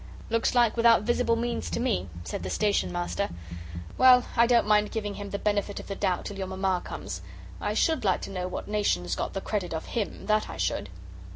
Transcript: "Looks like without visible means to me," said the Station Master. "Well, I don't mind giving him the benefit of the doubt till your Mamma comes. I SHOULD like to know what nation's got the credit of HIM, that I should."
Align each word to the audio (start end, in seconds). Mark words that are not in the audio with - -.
"Looks 0.31 0.55
like 0.55 0.75
without 0.77 1.03
visible 1.03 1.35
means 1.35 1.69
to 1.69 1.79
me," 1.79 2.09
said 2.23 2.41
the 2.41 2.49
Station 2.49 2.91
Master. 2.91 3.29
"Well, 3.99 4.25
I 4.35 4.47
don't 4.47 4.65
mind 4.65 4.89
giving 4.89 5.13
him 5.13 5.29
the 5.29 5.37
benefit 5.37 5.79
of 5.79 5.85
the 5.85 5.93
doubt 5.95 6.25
till 6.25 6.39
your 6.39 6.47
Mamma 6.47 6.81
comes. 6.83 7.21
I 7.61 7.75
SHOULD 7.75 8.03
like 8.03 8.21
to 8.21 8.31
know 8.31 8.47
what 8.47 8.67
nation's 8.67 9.13
got 9.15 9.33
the 9.33 9.41
credit 9.41 9.75
of 9.75 9.85
HIM, 9.85 10.25
that 10.25 10.49
I 10.49 10.57
should." 10.57 10.89